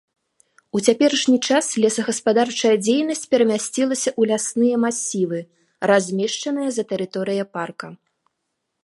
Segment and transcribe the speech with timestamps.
[0.77, 5.39] У цяперашні час лесагаспадарчая дзейнасць перамясцілася ў лясныя масівы,
[5.93, 7.87] размешчаныя за тэрыторыяй парка.